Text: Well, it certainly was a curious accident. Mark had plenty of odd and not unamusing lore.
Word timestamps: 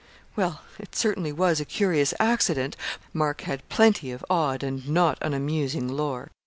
Well, 0.35 0.61
it 0.79 0.95
certainly 0.95 1.31
was 1.31 1.59
a 1.59 1.63
curious 1.63 2.11
accident. 2.19 2.75
Mark 3.13 3.41
had 3.41 3.69
plenty 3.69 4.11
of 4.11 4.25
odd 4.31 4.63
and 4.63 4.89
not 4.89 5.19
unamusing 5.21 5.87
lore. 5.87 6.31